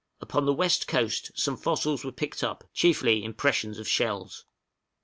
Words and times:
Upon 0.19 0.47
the 0.47 0.53
west 0.55 0.87
coast 0.87 1.29
some 1.35 1.55
fossils 1.55 2.03
were 2.03 2.11
picked 2.11 2.43
up, 2.43 2.63
chiefly 2.73 3.23
impressions 3.23 3.77
of 3.77 3.87
shells. 3.87 4.45